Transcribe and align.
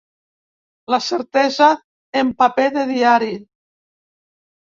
La 0.93 0.97
certesa 1.07 1.67
en 2.23 2.33
paper 2.41 2.67
de 2.79 2.87
diari. 2.93 3.31